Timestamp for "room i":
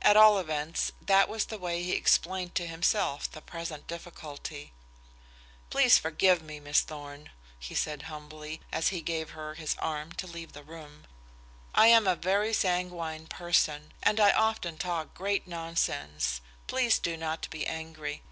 10.64-11.88